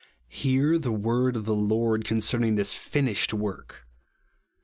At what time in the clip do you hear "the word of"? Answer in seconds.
0.79-1.45